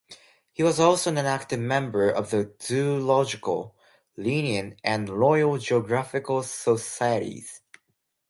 [0.51, 3.75] He was also an active member of the Zoological,
[4.17, 7.61] Linnean and Royal Geographical Societies.